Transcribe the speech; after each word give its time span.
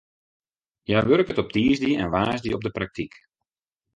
Hja 0.85 0.99
wurket 1.07 1.41
op 1.43 1.49
tiisdei 1.53 1.93
en 2.01 2.11
woansdei 2.13 2.55
op 2.57 2.65
de 2.65 2.71
praktyk. 2.77 3.13